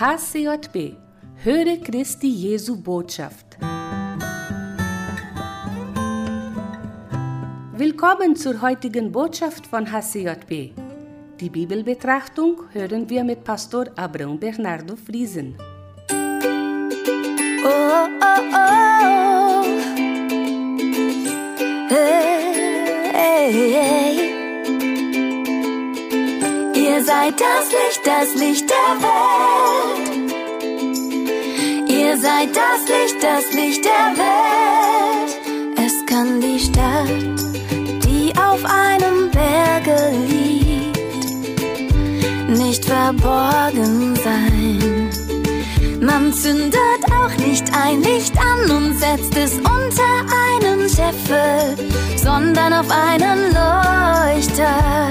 [0.00, 0.94] HCJB
[1.42, 3.58] Höre Christi Jesu Botschaft.
[7.72, 10.70] Willkommen zur heutigen Botschaft von HCJB.
[11.40, 15.56] Die Bibelbetrachtung hören wir mit Pastor Abraham Bernardo Friesen.
[17.64, 19.64] Oh, oh, oh.
[21.88, 24.28] Hey, hey, hey.
[26.84, 29.87] Ihr seid das Licht, das Licht der Welt.
[32.08, 35.36] Ihr seid das Licht, das Licht der Welt.
[35.76, 37.38] Es kann die Stadt,
[38.02, 40.98] die auf einem Berge liegt,
[42.48, 45.10] nicht verborgen sein.
[46.00, 51.76] Man zündet auch nicht ein Licht an und setzt es unter einen Scheffel,
[52.16, 55.10] sondern auf einen Leuchter.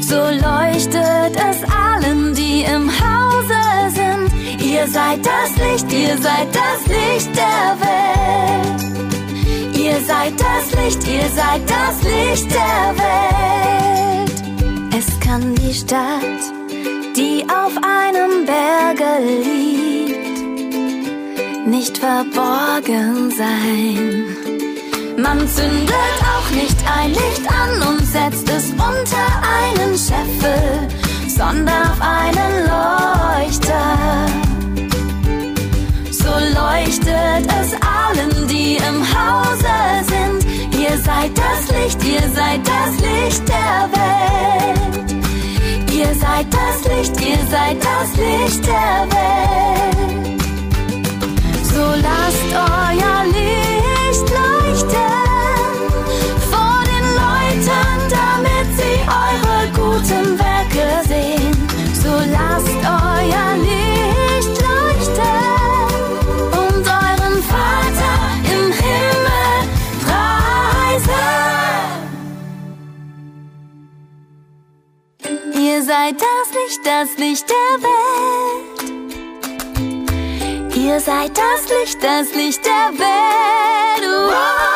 [0.00, 2.99] So leuchtet es allen, die im.
[4.80, 8.82] Ihr seid das Licht, ihr seid das Licht der Welt.
[9.76, 14.32] Ihr seid das Licht, ihr seid das Licht der Welt.
[14.98, 16.40] Es kann die Stadt,
[17.14, 20.38] die auf einem Berge liegt,
[21.66, 24.34] nicht verborgen sein.
[25.18, 30.88] Man zündet auch nicht ein Licht an und setzt es unter einen Scheffel,
[31.28, 34.49] sondern auf einen Leuchter.
[36.54, 39.76] Leuchtet es allen, die im Hause
[40.12, 40.40] sind.
[40.80, 45.12] Ihr seid das Licht, ihr seid das Licht der Welt.
[45.92, 50.42] Ihr seid das Licht, ihr seid das Licht der Welt.
[51.72, 53.49] So lasst euer Licht
[76.70, 78.86] das Licht, das Licht der Welt.
[80.76, 84.04] Ihr seid das Licht, das Licht der Welt.
[84.06, 84.69] Oh,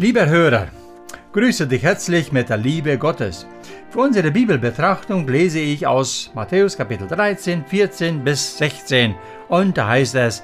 [0.00, 0.68] Lieber Hörer,
[1.34, 3.46] grüße dich herzlich mit der Liebe Gottes.
[3.90, 9.14] Für unsere Bibelbetrachtung lese ich aus Matthäus Kapitel 13, 14 bis 16
[9.50, 10.42] und da heißt es,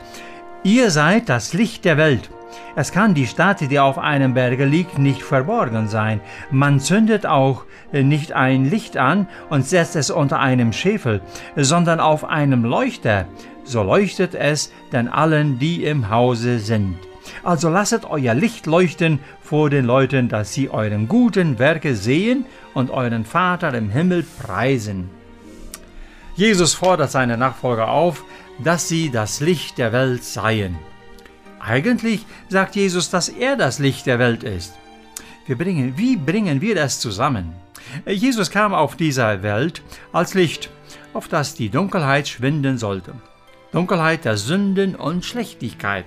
[0.62, 2.28] Ihr seid das Licht der Welt.
[2.76, 6.20] Es kann die Stadt, die auf einem Berge liegt, nicht verborgen sein.
[6.50, 11.22] Man zündet auch nicht ein Licht an und setzt es unter einem Schäfel,
[11.56, 13.24] sondern auf einem Leuchter.
[13.64, 16.98] So leuchtet es denn allen, die im Hause sind.
[17.42, 22.91] Also lasset euer Licht leuchten vor den Leuten, dass sie euren guten Werke sehen und
[22.91, 25.10] euren Vater im Himmel preisen.
[26.34, 28.24] Jesus fordert seine Nachfolger auf,
[28.62, 30.78] dass sie das Licht der Welt seien.
[31.60, 34.74] Eigentlich sagt Jesus, dass er das Licht der Welt ist.
[35.47, 37.54] Wir bringen, wie bringen wir das zusammen?
[38.06, 39.82] Jesus kam auf dieser Welt
[40.12, 40.70] als Licht,
[41.14, 43.14] auf das die Dunkelheit schwinden sollte.
[43.72, 46.04] Dunkelheit der Sünden und Schlechtigkeit.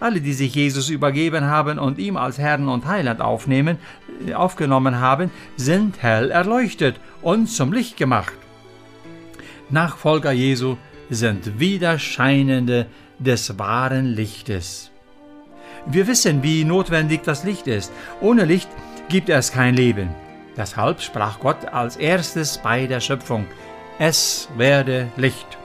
[0.00, 3.78] Alle, die sich Jesus übergeben haben und ihm als Herrn und Heiland aufnehmen,
[4.34, 8.32] aufgenommen haben, sind hell erleuchtet und zum Licht gemacht.
[9.70, 10.76] Nachfolger Jesu
[11.10, 12.86] sind Widerscheinende
[13.18, 14.90] des wahren Lichtes.
[15.86, 17.92] Wir wissen, wie notwendig das Licht ist.
[18.20, 18.68] Ohne Licht
[19.08, 20.10] gibt es kein Leben.
[20.56, 23.46] Deshalb sprach Gott als erstes bei der Schöpfung,
[23.98, 25.58] es werde Licht.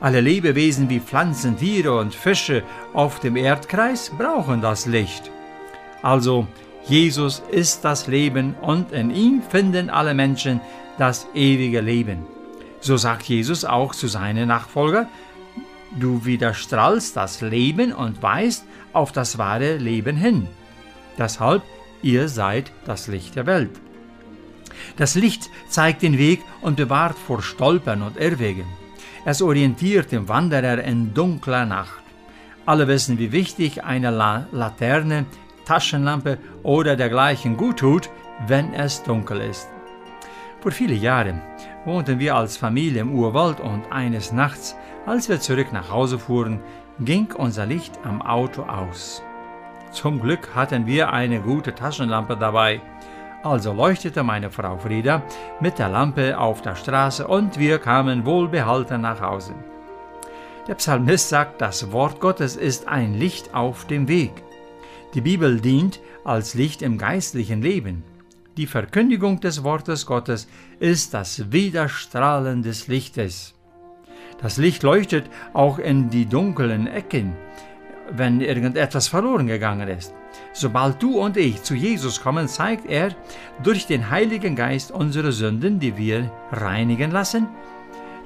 [0.00, 2.62] Alle Lebewesen wie Pflanzen, Tiere und Fische
[2.92, 5.30] auf dem Erdkreis brauchen das Licht.
[6.02, 6.46] Also,
[6.86, 10.60] Jesus ist das Leben und in ihm finden alle Menschen
[10.98, 12.26] das ewige Leben.
[12.80, 15.08] So sagt Jesus auch zu seinen Nachfolgern,
[15.98, 20.46] du widerstrahlst das Leben und weist auf das wahre Leben hin.
[21.18, 21.62] Deshalb,
[22.02, 23.80] ihr seid das Licht der Welt.
[24.96, 28.66] Das Licht zeigt den Weg und bewahrt vor Stolpern und Irrwegen.
[29.28, 32.04] Es orientiert den Wanderer in dunkler Nacht.
[32.64, 35.26] Alle wissen, wie wichtig eine La Laterne,
[35.64, 38.08] Taschenlampe oder dergleichen gut tut,
[38.46, 39.68] wenn es dunkel ist.
[40.60, 41.42] Vor vielen Jahren
[41.84, 44.76] wohnten wir als Familie im Urwald und eines Nachts,
[45.06, 46.60] als wir zurück nach Hause fuhren,
[47.00, 49.24] ging unser Licht am Auto aus.
[49.90, 52.80] Zum Glück hatten wir eine gute Taschenlampe dabei.
[53.42, 55.22] Also leuchtete meine Frau Frieda
[55.60, 59.54] mit der Lampe auf der Straße und wir kamen wohlbehalten nach Hause.
[60.66, 64.32] Der Psalmist sagt, das Wort Gottes ist ein Licht auf dem Weg.
[65.14, 68.02] Die Bibel dient als Licht im geistlichen Leben.
[68.56, 70.48] Die Verkündigung des Wortes Gottes
[70.80, 73.54] ist das Widerstrahlen des Lichtes.
[74.40, 77.36] Das Licht leuchtet auch in die dunklen Ecken,
[78.10, 80.12] wenn irgendetwas verloren gegangen ist.
[80.52, 83.10] Sobald du und ich zu Jesus kommen, zeigt er
[83.62, 87.48] durch den Heiligen Geist unsere Sünden, die wir reinigen lassen.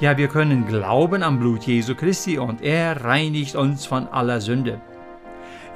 [0.01, 4.81] Ja, wir können glauben am Blut Jesu Christi und er reinigt uns von aller Sünde.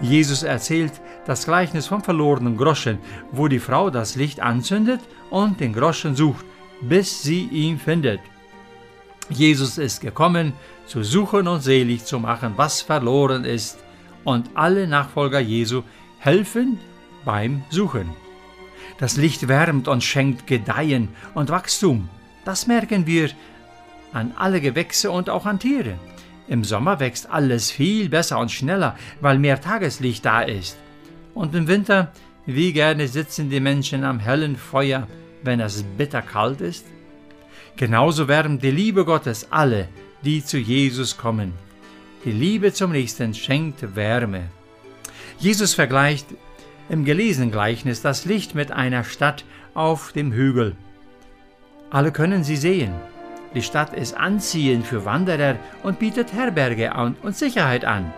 [0.00, 0.92] Jesus erzählt
[1.26, 2.98] das Gleichnis vom verlorenen Groschen,
[3.32, 5.00] wo die Frau das Licht anzündet
[5.30, 6.44] und den Groschen sucht,
[6.80, 8.20] bis sie ihn findet.
[9.30, 10.52] Jesus ist gekommen,
[10.86, 13.78] zu suchen und selig zu machen, was verloren ist,
[14.24, 15.82] und alle Nachfolger Jesu
[16.24, 16.78] helfen
[17.26, 18.08] beim Suchen.
[18.98, 22.08] Das Licht wärmt und schenkt Gedeihen und Wachstum.
[22.46, 23.28] Das merken wir
[24.14, 25.98] an alle Gewächse und auch an Tiere.
[26.48, 30.78] Im Sommer wächst alles viel besser und schneller, weil mehr Tageslicht da ist.
[31.34, 32.10] Und im Winter,
[32.46, 35.06] wie gerne sitzen die Menschen am hellen Feuer,
[35.42, 36.86] wenn es bitterkalt ist?
[37.76, 39.88] Genauso wärmt die Liebe Gottes alle,
[40.24, 41.52] die zu Jesus kommen.
[42.24, 44.44] Die Liebe zum Nächsten schenkt Wärme.
[45.38, 46.26] Jesus vergleicht
[46.88, 49.44] im gelesenen Gleichnis das Licht mit einer Stadt
[49.74, 50.76] auf dem Hügel.
[51.90, 52.92] Alle können sie sehen.
[53.54, 56.92] Die Stadt ist anziehend für Wanderer und bietet Herberge
[57.22, 58.12] und Sicherheit an.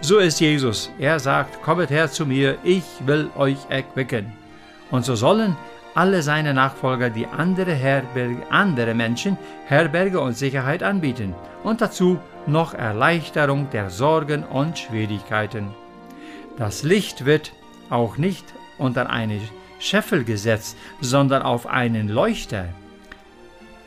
[0.00, 0.90] So ist Jesus.
[0.98, 4.32] Er sagt, kommet her zu mir, ich will euch erquicken.
[4.90, 5.56] Und so sollen
[5.94, 12.74] alle seine Nachfolger die andere, Herberge, andere Menschen Herberge und Sicherheit anbieten und dazu noch
[12.74, 15.70] Erleichterung der Sorgen und Schwierigkeiten.
[16.62, 17.50] Das Licht wird
[17.90, 18.44] auch nicht
[18.78, 19.40] unter eine
[19.80, 22.66] Scheffel gesetzt, sondern auf einen Leuchter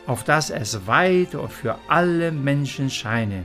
[0.08, 3.44] auf dass es weit für alle Menschen scheine,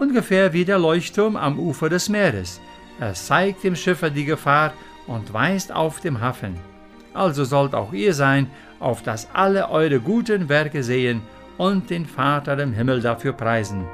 [0.00, 2.60] ungefähr wie der Leuchtturm am Ufer des Meeres.
[2.98, 4.72] Er zeigt dem Schiffer die Gefahr
[5.06, 6.56] und weist auf dem Hafen.
[7.14, 8.50] Also sollt auch ihr sein,
[8.80, 11.22] auf dass alle eure guten Werke sehen
[11.58, 13.84] und den Vater im Himmel dafür preisen.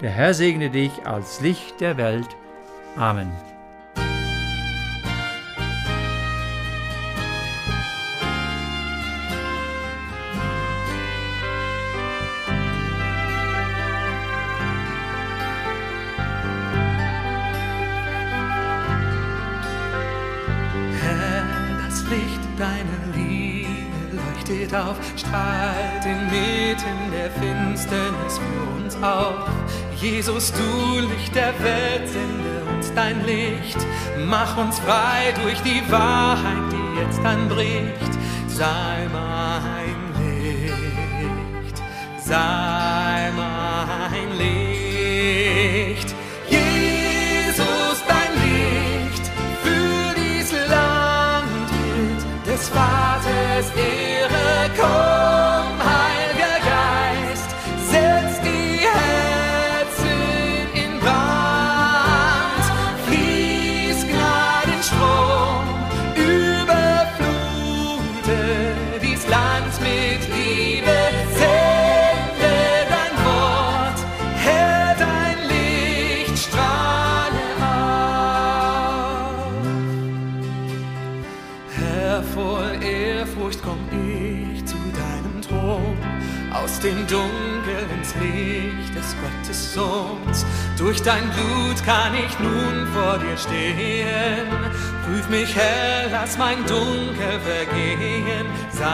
[0.00, 2.28] Der Herr segne dich als Licht der Welt.
[2.96, 3.30] Amen.
[24.12, 29.48] Leuchtet auf, strahlt inmitten der Finsternis für uns auf.
[29.96, 33.78] Jesus, du Licht der Welt, sende uns dein Licht.
[34.26, 38.12] Mach uns frei durch die Wahrheit, die jetzt anbricht.
[38.48, 41.82] Sei mein Licht,
[42.18, 43.01] sei
[86.82, 90.44] dem Dunkel ins Licht des Gottes Sohns.
[90.76, 94.48] Durch dein Blut kann ich nun vor dir stehen.
[95.06, 98.46] Prüf mich, Herr, lass mein Dunkel vergehen.
[98.72, 98.84] Sei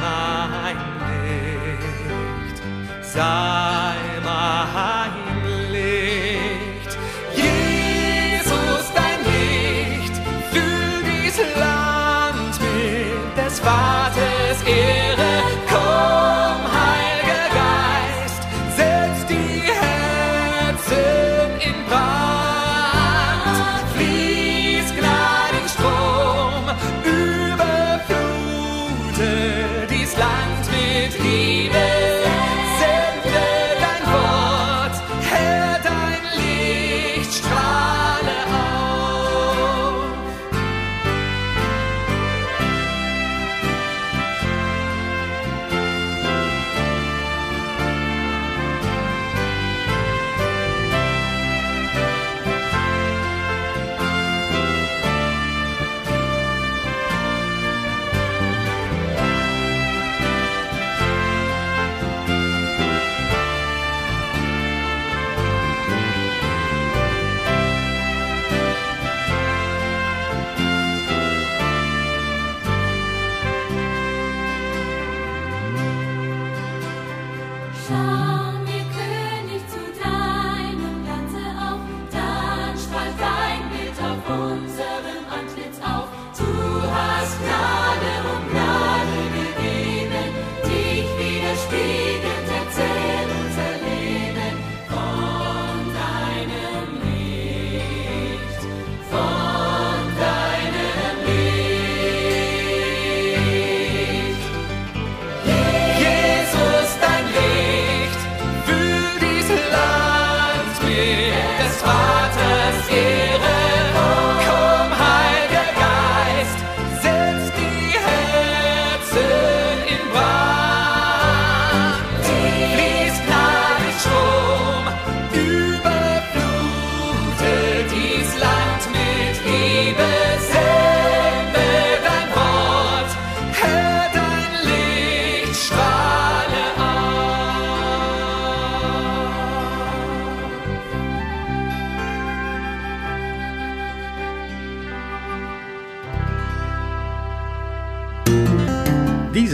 [0.00, 0.76] mein
[1.12, 2.62] Licht,
[3.02, 6.96] sei mein Licht.
[7.34, 10.14] Jesus, dein Licht,
[10.50, 15.05] füll dies Land mit des Vaters Ehre.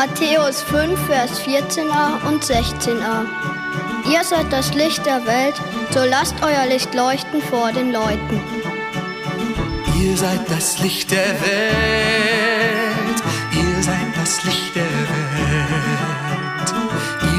[0.00, 3.26] Matthäus 5, Vers 14a und 16a.
[4.10, 8.40] Ihr seid das Licht der Welt, so lasst euer Licht leuchten vor den Leuten.
[10.00, 16.72] Ihr seid das Licht der Welt, ihr seid das Licht der Welt,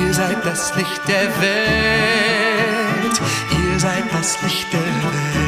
[0.06, 3.22] ihr seid das Licht der Welt,
[3.58, 5.41] ihr seid das Licht der Welt.